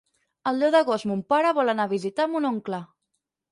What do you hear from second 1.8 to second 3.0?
a visitar mon oncle.